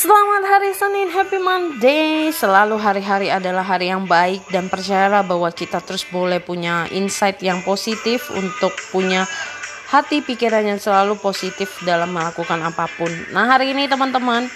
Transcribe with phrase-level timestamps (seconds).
[0.00, 2.32] Selamat hari Senin, Happy Monday.
[2.32, 7.60] Selalu hari-hari adalah hari yang baik dan percayalah bahwa kita terus boleh punya insight yang
[7.60, 9.28] positif untuk punya
[9.92, 13.12] hati pikiran yang selalu positif dalam melakukan apa pun.
[13.36, 14.48] Nah, hari ini teman-teman,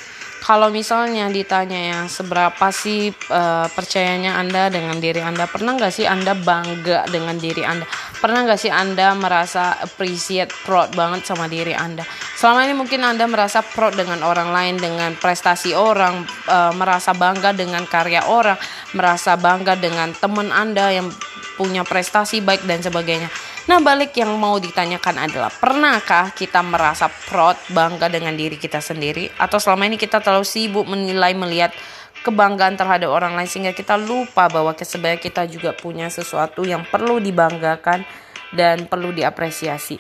[0.45, 6.05] kalau misalnya ditanya ya seberapa sih uh, percayanya Anda dengan diri Anda pernah nggak sih
[6.05, 7.89] Anda bangga dengan diri Anda?
[8.21, 12.05] Pernah nggak sih Anda merasa appreciate proud banget sama diri Anda?
[12.37, 17.57] Selama ini mungkin Anda merasa proud dengan orang lain dengan prestasi orang uh, merasa bangga
[17.57, 18.61] dengan karya orang
[18.93, 21.09] merasa bangga dengan teman Anda yang
[21.57, 23.33] punya prestasi baik dan sebagainya
[23.65, 29.33] Nah, balik yang mau ditanyakan adalah pernahkah kita merasa proud, bangga dengan diri kita sendiri
[29.41, 31.73] atau selama ini kita terlalu sibuk menilai melihat
[32.21, 37.17] kebanggaan terhadap orang lain sehingga kita lupa bahwa sebenarnya kita juga punya sesuatu yang perlu
[37.21, 38.05] dibanggakan
[38.53, 39.97] dan perlu diapresiasi.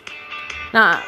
[0.76, 1.00] Nah,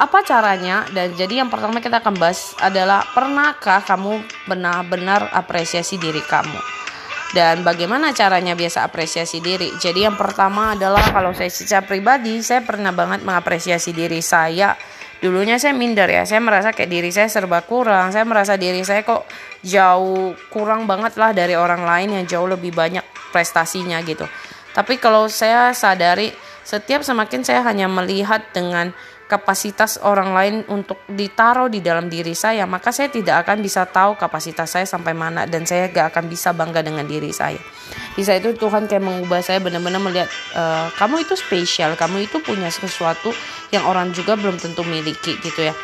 [0.00, 0.88] apa caranya?
[0.96, 6.83] Dan jadi yang pertama kita akan bahas adalah pernahkah kamu benar-benar apresiasi diri kamu?
[7.32, 9.72] Dan bagaimana caranya biasa apresiasi diri.
[9.80, 14.76] Jadi yang pertama adalah kalau saya secara pribadi saya pernah banget mengapresiasi diri saya.
[15.24, 18.12] Dulunya saya minder ya, saya merasa kayak diri saya serba kurang.
[18.12, 19.24] Saya merasa diri saya kok
[19.64, 23.00] jauh kurang banget lah dari orang lain yang jauh lebih banyak
[23.32, 24.28] prestasinya gitu.
[24.76, 26.28] Tapi kalau saya sadari
[26.66, 28.92] setiap semakin saya hanya melihat dengan
[29.24, 34.20] kapasitas orang lain untuk ditaruh di dalam diri saya, maka saya tidak akan bisa tahu
[34.20, 37.58] kapasitas saya sampai mana dan saya gak akan bisa bangga dengan diri saya.
[38.14, 40.62] Bisa itu Tuhan kayak mengubah saya benar-benar melihat e,
[41.00, 43.34] kamu itu spesial, kamu itu punya sesuatu
[43.74, 45.74] yang orang juga belum tentu miliki gitu ya.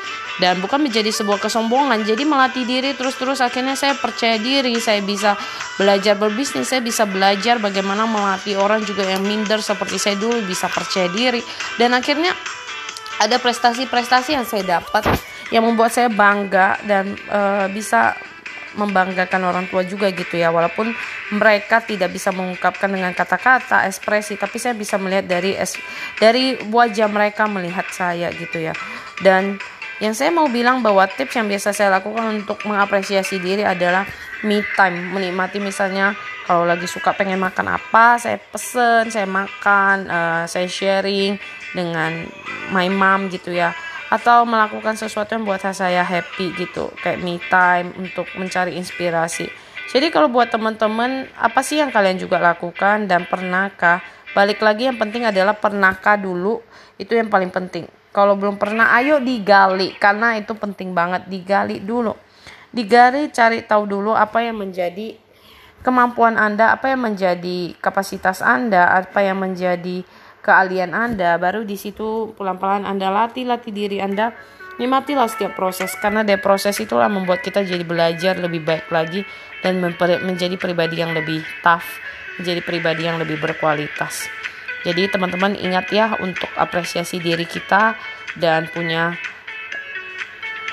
[0.41, 5.37] Dan bukan menjadi sebuah kesombongan, jadi melatih diri terus-terus akhirnya saya percaya diri, saya bisa
[5.77, 10.71] belajar berbisnis, saya bisa belajar bagaimana melatih orang juga yang minder seperti saya dulu bisa
[10.73, 11.45] percaya diri
[11.77, 12.33] dan akhirnya
[13.21, 15.05] ada prestasi-prestasi yang saya dapat
[15.53, 18.17] yang membuat saya bangga dan uh, bisa
[18.79, 20.49] membanggakan orang tua juga gitu ya.
[20.55, 20.95] Walaupun
[21.35, 25.75] mereka tidak bisa mengungkapkan dengan kata-kata ekspresi tapi saya bisa melihat dari es,
[26.17, 28.73] dari wajah mereka melihat saya gitu ya.
[29.21, 29.59] Dan
[30.01, 34.09] yang saya mau bilang bahwa tips yang biasa saya lakukan untuk mengapresiasi diri adalah
[34.45, 36.17] me time menikmati misalnya
[36.49, 41.37] kalau lagi suka pengen makan apa saya pesen saya makan uh, saya sharing
[41.77, 42.27] dengan
[42.75, 43.75] my mom gitu ya.
[44.11, 49.47] Atau melakukan sesuatu yang buat saya happy gitu kayak me time untuk mencari inspirasi.
[49.91, 54.03] Jadi kalau buat teman-teman apa sih yang kalian juga lakukan dan pernahkah?
[54.35, 56.63] Balik lagi yang penting adalah pernahkah dulu
[56.99, 57.87] itu yang paling penting.
[58.11, 62.15] Kalau belum pernah ayo digali karena itu penting banget digali dulu
[62.71, 65.19] digali cari tahu dulu apa yang menjadi
[65.81, 70.05] kemampuan Anda apa yang menjadi kapasitas Anda apa yang menjadi
[70.41, 74.33] keahlian Anda, baru di situ pelan-pelan Anda latih-latih diri Anda.
[74.81, 79.29] Nikmatilah setiap proses karena dari proses itulah membuat kita jadi belajar lebih baik lagi
[79.61, 81.85] dan menjadi pribadi yang lebih tough,
[82.41, 84.33] menjadi pribadi yang lebih berkualitas.
[84.81, 87.93] Jadi teman-teman ingat ya untuk apresiasi diri kita
[88.41, 89.21] dan punya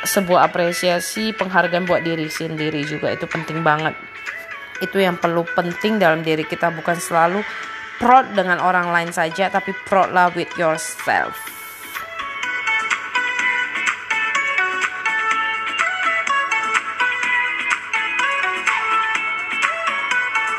[0.07, 3.11] sebuah apresiasi penghargaan buat diri sendiri juga.
[3.11, 3.93] Itu penting banget.
[4.79, 6.71] Itu yang perlu penting dalam diri kita.
[6.71, 7.43] Bukan selalu
[7.99, 11.56] proud dengan orang lain saja tapi proud lah with yourself